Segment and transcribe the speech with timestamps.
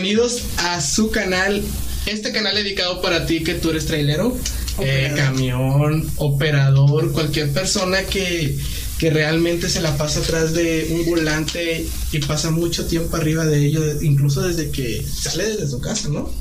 [0.00, 1.62] bienvenidos a su canal,
[2.06, 4.34] este canal dedicado para ti que tú eres trailero,
[4.78, 8.56] eh, camión, operador, cualquier persona que,
[8.98, 13.66] que realmente se la pasa atrás de un volante y pasa mucho tiempo arriba de
[13.66, 16.32] ello, incluso desde que sale desde su casa, ¿no?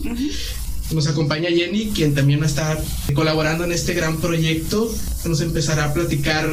[0.91, 2.81] Nos acompaña Jenny, quien también está
[3.13, 4.89] colaborando en este gran proyecto.
[5.25, 6.49] Nos empezará a platicar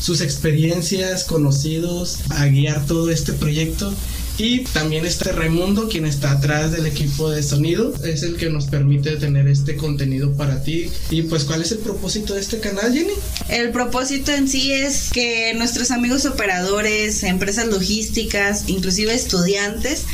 [0.00, 3.92] sus experiencias, conocidos, a guiar todo este proyecto.
[4.38, 8.66] Y también está Raimundo, quien está atrás del equipo de sonido, es el que nos
[8.66, 10.90] permite tener este contenido para ti.
[11.10, 13.14] Y pues, ¿cuál es el propósito de este canal, Jenny?
[13.48, 20.04] El propósito en sí es que nuestros amigos operadores, empresas logísticas, inclusive estudiantes,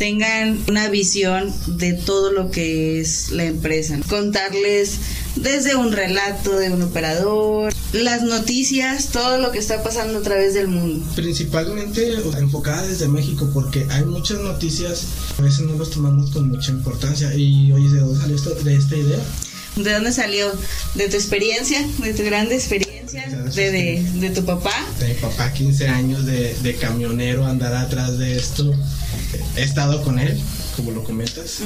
[0.00, 3.98] tengan una visión de todo lo que es la empresa.
[4.08, 4.98] Contarles
[5.42, 10.54] desde un relato de un operador, las noticias, todo lo que está pasando a través
[10.54, 11.04] del mundo.
[11.16, 15.04] Principalmente enfocada desde México, porque hay muchas noticias,
[15.38, 17.34] a veces no los tomamos con mucha importancia.
[17.34, 19.18] Y oye, ¿de dónde salió esto, de esta idea?
[19.76, 20.52] ¿De dónde salió?
[20.94, 21.86] ¿De tu experiencia?
[21.98, 22.90] ¿De tu grande experiencia?
[23.28, 24.74] ¿De, de, de tu papá?
[24.98, 28.72] De mi papá, 15 años de, de camionero, andar atrás de esto.
[29.56, 30.40] He estado con él,
[30.80, 31.58] como lo comentas.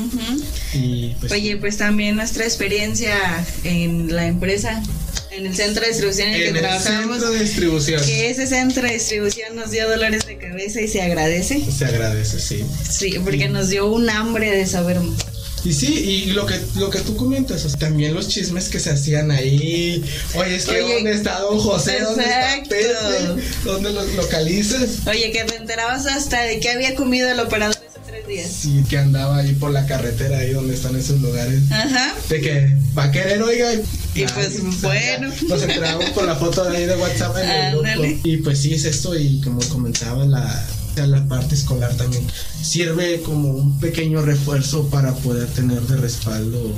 [0.73, 3.17] y pues, Oye, pues también nuestra experiencia
[3.62, 4.83] en la empresa
[5.31, 7.17] en el centro de distribución en, el que trabajamos.
[7.17, 8.05] Centro de distribución.
[8.05, 11.61] Que ese centro de distribución nos dio dolores de cabeza y se agradece.
[11.70, 12.65] Se agradece, sí.
[12.89, 15.19] Sí, porque nos dio un hambre de saber más.
[15.65, 19.31] Y sí, y lo que, lo que tú comentas, también los chismes que se hacían
[19.31, 20.05] ahí.
[20.35, 22.01] Oye, es que ¿dónde está don José?
[22.01, 25.07] ¿Dónde está los localizas?
[25.07, 27.83] Oye, que te enterabas hasta de qué había comido el operador
[28.27, 28.50] días.
[28.50, 31.62] Sí, que andaba ahí por la carretera, ahí donde están esos lugares.
[31.70, 32.14] Ajá.
[32.28, 33.72] De que va a querer, oiga.
[34.14, 35.33] Y, pues bueno.
[35.48, 38.20] Nos enterábamos por la foto de ahí de WhatsApp en el grupo.
[38.25, 40.67] Y pues sí, es esto, y como comentaba la
[41.02, 42.24] la parte escolar también
[42.62, 46.73] sirve como un pequeño refuerzo para poder tener de respaldo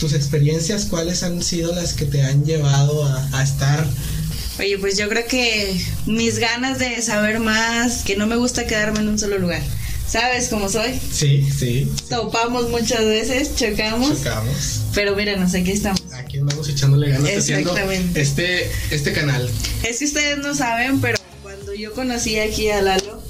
[0.00, 3.86] tus experiencias cuáles han sido las que te han llevado a, estar
[4.58, 8.98] Oye, pues yo creo que mis ganas de saber más, que no me gusta quedarme
[9.00, 9.62] en un solo lugar.
[10.08, 11.00] ¿Sabes cómo soy?
[11.12, 11.90] Sí, sí.
[12.08, 14.18] Topamos muchas veces, chocamos.
[14.18, 14.80] Chocamos.
[14.94, 16.02] Pero míranos, aquí estamos.
[16.12, 17.74] Aquí andamos echándole ganas haciendo
[18.14, 19.48] este, este canal.
[19.82, 23.22] Es que ustedes no saben, pero cuando yo conocí aquí a Lalo,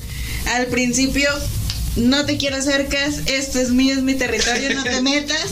[0.54, 1.28] al principio
[1.96, 5.50] no te quiero acercas, esto es mío, es mi territorio, no te metas.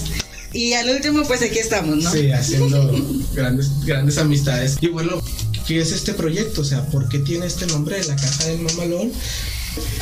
[0.52, 2.10] Y al último, pues aquí estamos, ¿no?
[2.10, 2.92] Sí, haciendo
[3.34, 4.78] grandes, grandes amistades.
[4.80, 5.22] Y bueno,
[5.66, 6.62] ¿qué es este proyecto?
[6.62, 9.12] O sea, ¿por qué tiene este nombre de la Casa del Mamalón?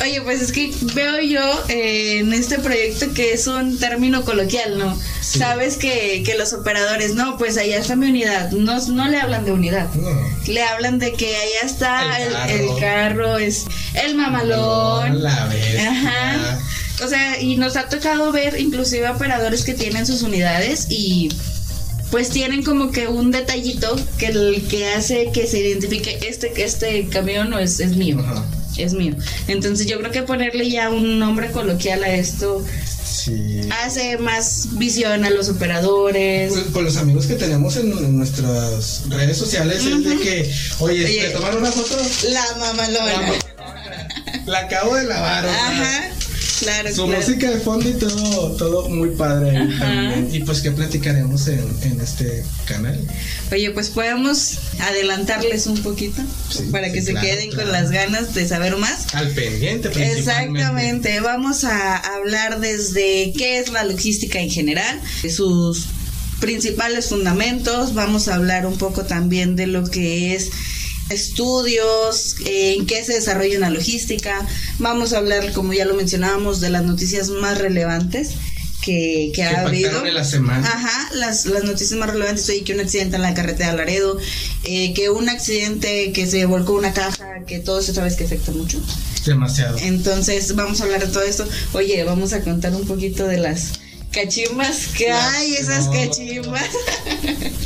[0.01, 4.77] Oye, pues es que veo yo eh, en este proyecto que es un término coloquial,
[4.77, 4.97] ¿no?
[5.21, 8.51] Sabes que, que, los operadores, no, pues allá está mi unidad.
[8.51, 9.87] No, no le hablan de unidad.
[10.47, 13.37] Le hablan de que allá está el, carro.
[13.37, 15.21] es el mamalón.
[15.21, 16.59] La Ajá.
[17.03, 21.29] O sea, y nos ha tocado ver inclusive operadores que tienen sus unidades y
[22.11, 27.07] pues tienen como que un detallito que el que hace que se identifique este este
[27.07, 28.17] camión no es, es mío.
[28.19, 28.43] Ajá
[28.83, 29.15] es mío.
[29.47, 32.63] Entonces yo creo que ponerle ya un nombre coloquial a esto
[33.83, 36.51] hace más visión a los operadores.
[36.51, 41.29] Pues, con los amigos que tenemos en, nuestras redes sociales es de que, oye, ¿te
[41.29, 41.97] tomaron una foto?
[42.29, 43.33] La mamalona.
[44.45, 45.45] La, acabo de lavar.
[45.47, 46.11] Ajá.
[46.59, 50.29] Claro, Su música de fondo y todo, todo muy padre también.
[50.31, 52.99] Y pues que platicaremos en, en, este canal.
[53.51, 56.21] Oye, pues podemos adelantarles un poquito
[56.71, 59.13] para que se queden con las ganas de saber más.
[59.13, 61.19] Al pendiente, Exactamente.
[61.21, 64.99] Vamos a hablar desde qué es la logística en general,
[65.33, 65.85] sus
[66.39, 67.93] principales fundamentos.
[67.93, 70.51] Vamos a hablar un poco también de lo que es
[71.09, 74.45] estudios, en qué se desarrolla una logística.
[74.77, 78.35] Vamos a hablar, como ya lo mencionábamos, de las noticias más relevantes
[78.81, 80.03] que, que ha habido.
[80.05, 80.67] la semana.
[80.67, 84.17] Ajá, las, las noticias más relevantes hoy que un accidente en la carretera de Laredo,
[84.63, 88.51] eh, que un accidente que se volcó una caja, que todo eso sabes que afecta
[88.51, 88.81] mucho.
[89.25, 89.77] Demasiado.
[89.79, 91.47] Entonces vamos a hablar de todo esto.
[91.73, 93.79] Oye, vamos a contar un poquito de las
[94.11, 96.69] cachimbas que hay, esas cachimbas.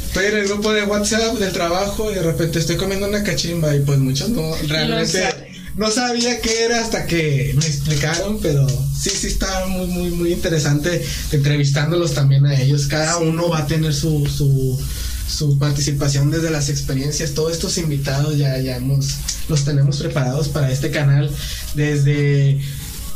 [0.05, 3.75] Estoy en el grupo de WhatsApp del trabajo y de repente estoy comiendo una cachimba
[3.75, 9.09] y pues muchos no, realmente no sabía qué era hasta que me explicaron, pero sí,
[9.09, 12.85] sí está muy, muy, muy interesante entrevistándolos también a ellos.
[12.87, 14.79] Cada uno va a tener su, su,
[15.27, 17.33] su participación desde las experiencias.
[17.33, 19.15] Todos estos invitados ya, ya hemos,
[19.49, 21.31] los tenemos preparados para este canal
[21.73, 22.59] desde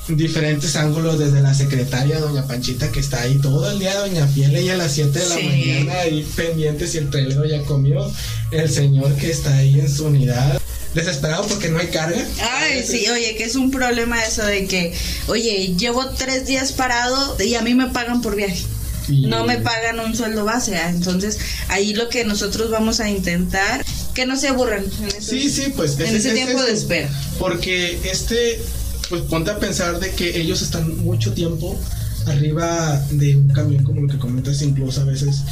[0.09, 4.57] diferentes ángulos desde la secretaria doña Panchita que está ahí todo el día doña Piel
[4.57, 8.09] y a las 7 de la mañana ahí pendiente si el trailero ya comió
[8.51, 10.61] el señor que está ahí en su unidad
[10.93, 12.25] desesperado porque no hay carga.
[12.41, 14.93] Ay, sí, oye, que es un problema eso de que,
[15.27, 18.63] oye, llevo tres días parado y a mí me pagan por viaje.
[19.09, 20.89] No me pagan un sueldo base, ¿ah?
[20.89, 21.37] entonces
[21.69, 25.97] ahí lo que nosotros vamos a intentar que no se aburran en, sí, sí, pues,
[25.99, 27.09] en ese tiempo de espera.
[27.39, 28.59] Porque este,
[29.09, 31.79] pues ponte a pensar de que ellos están mucho tiempo
[32.25, 35.43] arriba de un camión, como lo que comentas, incluso a veces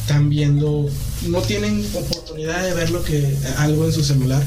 [0.00, 0.88] están viendo,
[1.26, 4.42] no tienen oportunidad de ver lo que algo en su celular.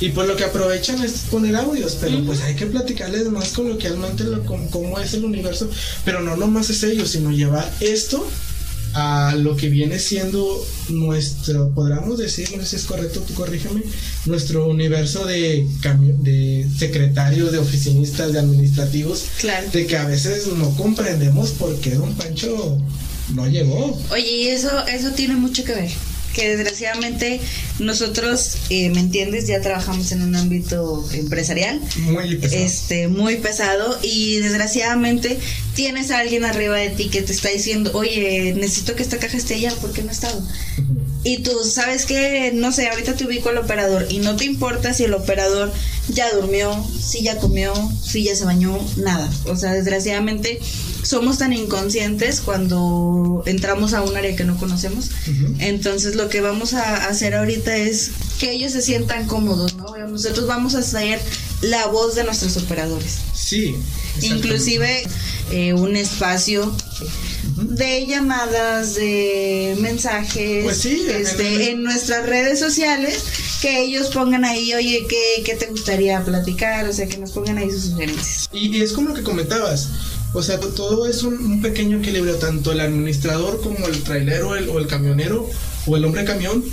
[0.00, 4.24] Y pues lo que aprovechan es poner audios, pero pues hay que platicarles más coloquialmente
[4.24, 5.70] lo, cómo, es el universo,
[6.04, 8.26] pero no nomás es ello, sino llevar esto
[8.94, 13.82] a lo que viene siendo nuestro, podríamos decir, no sé si es correcto, tú corrígeme,
[14.26, 15.66] nuestro universo de,
[16.20, 19.68] de secretarios, de oficinistas, de administrativos, claro.
[19.72, 22.78] de que a veces no comprendemos por qué don Pancho
[23.34, 23.98] no llegó.
[24.10, 27.40] Oye, y eso, eso tiene mucho que ver que desgraciadamente
[27.78, 29.46] nosotros, eh, ¿me entiendes?
[29.46, 31.80] Ya trabajamos en un ámbito empresarial.
[31.98, 32.64] Muy pesado.
[32.64, 35.38] Este, muy pesado y desgraciadamente
[35.74, 39.36] tienes a alguien arriba de ti que te está diciendo, oye, necesito que esta caja
[39.36, 40.46] esté allá, ¿por qué no ha estado?
[41.24, 44.92] Y tú sabes que, no sé, ahorita te ubico al operador y no te importa
[44.92, 45.72] si el operador
[46.08, 47.72] ya durmió, si ya comió,
[48.02, 49.30] si ya se bañó, nada.
[49.46, 50.60] O sea, desgraciadamente
[51.02, 55.10] somos tan inconscientes cuando entramos a un área que no conocemos.
[55.58, 59.96] Entonces lo que vamos a hacer ahorita es que ellos se sientan cómodos, ¿no?
[60.06, 61.20] Nosotros vamos a ser
[61.62, 63.18] la voz de nuestros operadores.
[63.34, 63.74] Sí.
[64.20, 65.04] Inclusive
[65.50, 66.74] eh, un espacio
[67.56, 73.24] de llamadas, de mensajes, pues sí, este, en, nuestras redes sociales,
[73.60, 76.88] que ellos pongan ahí, oye, ¿qué, ¿qué, te gustaría platicar?
[76.88, 78.48] O sea, que nos pongan ahí sus sugerencias.
[78.52, 79.88] Y, y es como lo que comentabas,
[80.34, 84.86] o sea, todo es un, pequeño equilibrio, tanto el administrador como el trailero o el
[84.88, 85.48] camionero
[85.86, 86.64] o el hombre camión.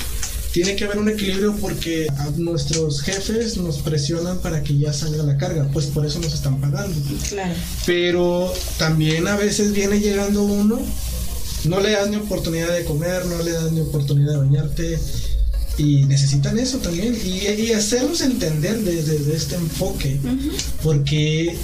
[0.51, 5.23] Tiene que haber un equilibrio porque a nuestros jefes nos presionan para que ya salga
[5.23, 6.95] la carga, pues por eso nos están pagando.
[7.29, 7.53] Claro.
[7.85, 10.79] Pero también a veces viene llegando uno,
[11.65, 14.99] no le das ni oportunidad de comer, no le das ni oportunidad de bañarte,
[15.77, 20.19] y necesitan eso también y, y hacernos entender desde, este enfoque
[20.83, 21.55] porque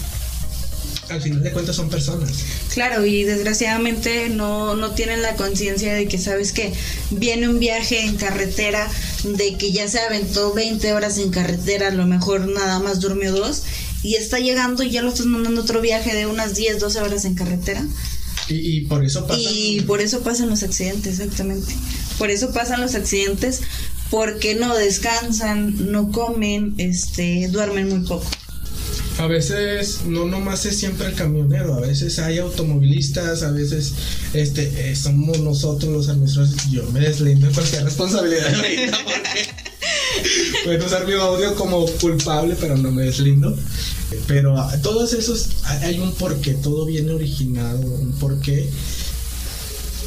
[1.09, 2.31] al final de cuentas son personas.
[2.74, 6.74] Claro, y desgraciadamente no, no tienen la conciencia de que, ¿sabes que
[7.12, 8.89] Viene un viaje en carretera,
[9.24, 13.31] de que ya se aventó 20 horas en carretera, a lo mejor nada más durmió
[13.31, 13.63] dos,
[14.04, 17.25] y está llegando y ya lo estás mandando otro viaje de unas 10, 12 horas
[17.25, 17.86] en carretera.
[18.50, 19.42] Y, por eso pasan.
[19.42, 21.74] Y por eso pasan los accidentes, exactamente.
[22.18, 23.62] Por eso pasan los accidentes,
[24.10, 28.27] porque no descansan, no comen, este, duermen muy poco
[29.18, 33.94] a veces no nomás es siempre el camionero, a veces hay automovilistas, a veces
[34.34, 36.69] este eh, somos nosotros los administradores.
[36.69, 38.98] Yo me deslindo de cualquier responsabilidad ahorita
[40.64, 43.56] puedo usar mi audio como culpable, pero no me deslindo.
[44.28, 48.70] Pero a todos esos hay un porqué, todo viene originado, un porqué,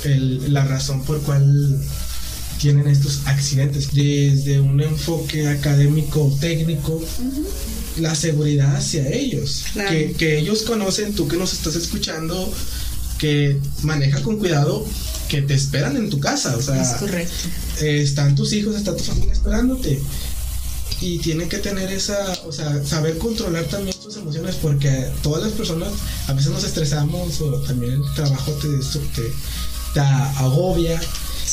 [0.05, 1.83] el, la razón por cual
[2.61, 7.03] tienen estos accidentes, desde un enfoque académico técnico
[7.97, 9.65] la seguridad hacia ellos.
[10.19, 12.53] Que, ellos conocen, tú que nos estás escuchando,
[13.19, 14.87] que maneja con cuidado,
[15.29, 16.55] que te esperan en tu casa.
[16.57, 17.49] O sea, es correcto.
[17.81, 19.99] Eh, están tus hijos, está tu familia esperándote.
[21.01, 25.53] Y tienen que tener esa, o sea, saber controlar también sus emociones porque todas las
[25.53, 25.89] personas
[26.27, 29.32] a veces nos estresamos o también el trabajo te, te,
[29.94, 31.01] te agobia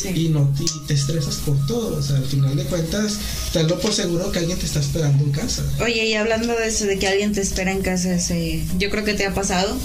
[0.05, 0.53] y no
[0.87, 1.97] te, estresas por todo.
[1.97, 3.17] O sea, al final de cuentas,
[3.53, 5.63] tenlo por seguro que alguien te está esperando en casa.
[5.81, 9.03] Oye, y hablando de eso, de que alguien te espera en casa, ese, yo creo
[9.03, 9.77] que te ha pasado.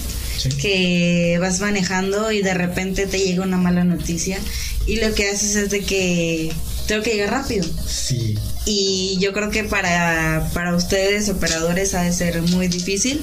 [0.59, 4.39] que vas manejando y de repente te llega una mala noticia
[4.85, 6.51] y lo que haces es de que
[6.87, 7.65] tengo que llegar rápido.
[7.87, 8.37] Sí.
[8.65, 13.21] Y yo creo que para, para ustedes, operadores, ha de ser muy difícil.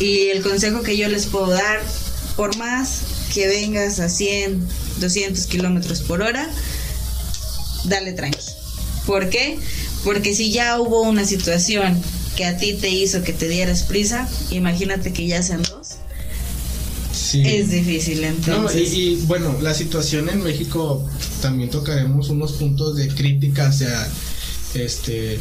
[0.00, 1.80] Y el consejo que yo les puedo dar,
[2.36, 3.02] por más
[3.34, 4.66] que vengas a 100,
[5.00, 6.48] 200 kilómetros por hora,
[7.84, 8.38] dale tranqui.
[9.06, 9.58] ¿Por qué?
[10.04, 12.00] Porque si ya hubo una situación
[12.36, 15.96] que a ti te hizo que te dieras prisa, imagínate que ya sean dos.
[17.12, 17.42] Sí.
[17.44, 18.92] Es difícil entonces.
[18.92, 21.04] y, bueno, la situación en México
[21.42, 24.08] también tocaremos unos puntos de crítica hacia
[24.74, 25.38] este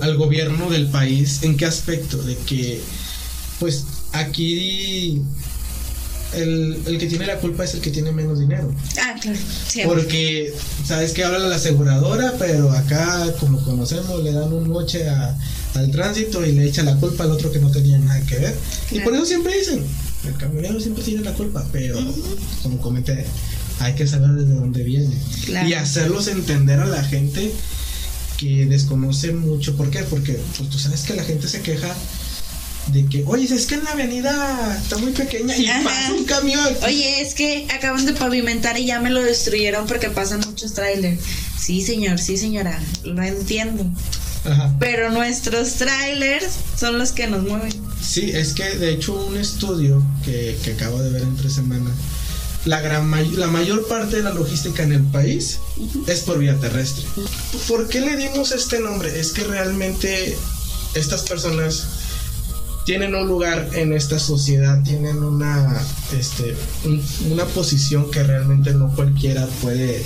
[0.00, 1.42] al gobierno del país.
[1.42, 2.16] ¿En qué aspecto?
[2.18, 2.80] De que
[3.58, 5.20] pues aquí
[6.34, 8.72] el, el, que tiene la culpa es el que tiene menos dinero.
[9.00, 9.38] Ah, claro.
[9.86, 10.52] Porque,
[10.84, 16.44] sabes que habla la aseguradora, pero acá, como conocemos, le dan un moche al tránsito
[16.44, 18.54] y le echa la culpa al otro que no tenía nada que ver.
[18.90, 19.84] Y por eso siempre dicen,
[20.26, 21.98] el camionero siempre tiene la culpa, pero,
[22.62, 23.24] como comenté,
[23.80, 25.14] hay que saber desde dónde viene.
[25.66, 27.52] Y hacerlos entender a la gente
[28.36, 29.76] que desconoce mucho.
[29.76, 30.00] ¿Por qué?
[30.00, 31.94] Porque pues, tú sabes que la gente se queja
[32.92, 36.66] de que, oye, es que en la avenida está muy pequeña y pasa un camión.
[36.84, 41.20] Oye, es que acaban de pavimentar y ya me lo destruyeron porque pasan muchos trailers.
[41.58, 43.84] Sí, señor, sí, señora, lo entiendo.
[44.44, 44.74] Ajá.
[44.78, 46.46] Pero nuestros trailers
[46.78, 47.72] son los que nos mueven.
[48.00, 51.92] Sí, es que de hecho un estudio que, que acabo de ver entre semanas
[52.64, 55.58] la, gran la mayor parte de la logística en el país
[56.06, 57.04] es por vía terrestre.
[57.66, 59.18] ¿Por qué le dimos este nombre?
[59.18, 60.36] Es que realmente
[60.94, 61.86] estas personas
[62.88, 65.78] tienen un lugar en esta sociedad, tienen una,
[66.18, 66.56] este,
[67.30, 70.02] una posición que realmente no cualquiera puede.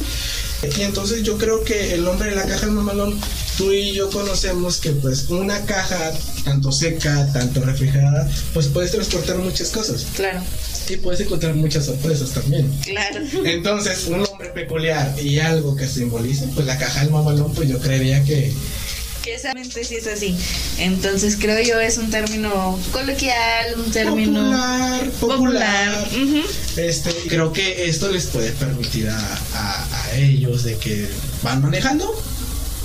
[0.76, 3.16] Y entonces yo creo que el nombre de la caja del mamalón,
[3.56, 6.12] tú y yo conocemos que pues una caja
[6.42, 10.04] tanto seca, tanto refrigerada, pues puedes transportar muchas cosas.
[10.16, 10.42] Claro
[10.88, 12.68] y puedes encontrar muchas sorpresas también.
[12.82, 13.20] Claro.
[13.44, 17.78] Entonces, un nombre peculiar y algo que simbolice, pues la caja del mamalón, pues yo
[17.78, 18.52] creería que
[19.22, 20.36] que exactamente sí es así.
[20.78, 26.08] Entonces creo yo es un término coloquial, un término popular, popular.
[26.76, 29.18] Este, creo que esto les puede permitir a,
[29.54, 31.08] a ellos de que
[31.42, 32.12] van manejando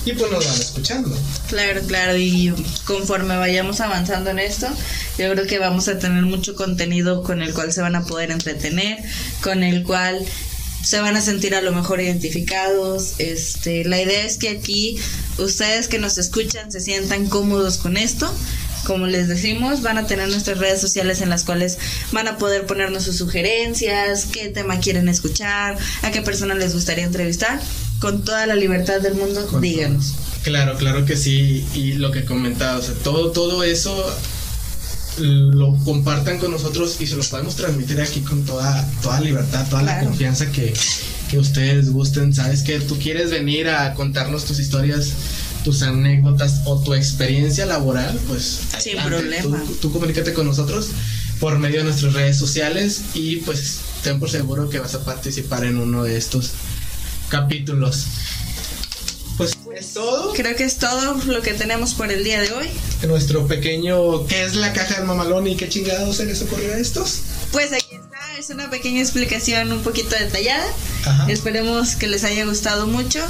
[0.08, 1.18] y pues nos van escuchando.
[1.50, 2.54] Claro, claro, y
[2.86, 4.68] conforme vayamos avanzando en esto,
[5.18, 8.32] yo creo que vamos a tener mucho contenido con el cual se van a poder
[8.32, 9.00] entretener,
[9.42, 10.26] con el cual
[10.84, 13.16] se van a sentir a lo mejor identificados.
[13.18, 14.98] Este, la idea es que aquí
[15.38, 18.32] ustedes que nos escuchan se sientan cómodos con esto.
[18.86, 21.78] Como les decimos, van a tener nuestras redes sociales en las cuales
[22.14, 27.04] van a poder ponernos sus sugerencias, qué tema quieren escuchar, a qué persona les gustaría
[27.04, 27.60] entrevistar
[28.00, 30.14] con toda la libertad del mundo, díganos.
[30.44, 31.66] Claro, claro que sí.
[31.74, 34.06] Y lo que comentaba, o sea, todo, todo eso
[35.20, 39.82] lo compartan con nosotros y se los podemos transmitir aquí con toda, toda libertad, toda
[39.82, 40.74] la confianza que,
[41.30, 42.34] que ustedes gusten.
[42.34, 45.12] Sabes que tú quieres venir a contarnos tus historias,
[45.64, 49.64] tus anécdotas o tu experiencia laboral, pues sin problema.
[49.66, 50.90] Tú, tú comunícate con nosotros
[51.40, 55.66] por medio de nuestras redes sociales y pues ten por seguro que vas a participar
[55.66, 56.52] en uno de estos
[57.30, 58.06] capítulos.
[59.38, 60.34] Pues es todo.
[60.34, 62.68] Creo que es todo lo que tenemos por el día de hoy.
[63.08, 66.78] Nuestro pequeño, ¿qué es la caja del mamalón y qué chingados se les ocurrió a
[66.78, 67.22] estos?
[67.52, 70.66] Pues aquí está, es una pequeña explicación un poquito detallada.
[71.28, 73.24] Esperemos que les haya gustado mucho.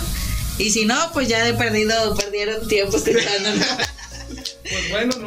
[0.58, 3.68] Y si no, pues ya de perdido, perdieron tiempo escuchándonos.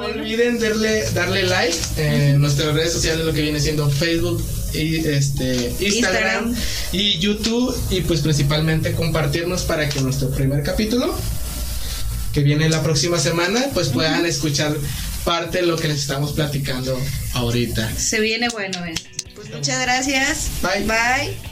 [0.01, 4.43] No olviden darle, darle like en nuestras redes sociales, lo que viene siendo Facebook,
[4.73, 6.55] y este Instagram,
[6.93, 11.15] y YouTube y pues principalmente compartirnos para que nuestro primer capítulo
[12.33, 14.77] que viene la próxima semana pues puedan escuchar
[15.25, 16.99] parte de lo que les estamos platicando
[17.35, 17.93] ahorita.
[17.97, 18.95] Se viene bueno, eh.
[19.35, 20.49] Pues muchas gracias.
[20.63, 20.85] Bye.
[20.85, 21.50] Bye.